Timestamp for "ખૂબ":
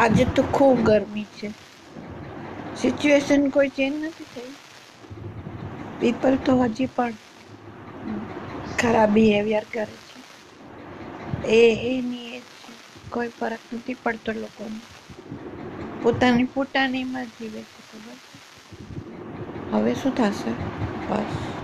0.50-0.78